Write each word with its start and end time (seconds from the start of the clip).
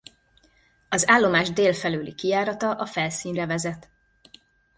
Az 0.89 1.09
állomás 1.09 1.51
dél 1.51 1.73
felőli 1.73 2.13
kijárata 2.15 2.71
a 2.71 2.85
felszínre 2.85 3.45
vezet. 3.45 3.89